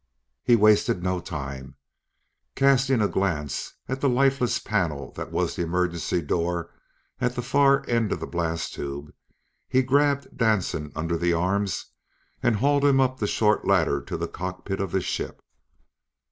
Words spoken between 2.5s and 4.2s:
Casting a glance at the